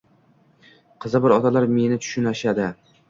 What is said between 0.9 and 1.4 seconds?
Qizi bor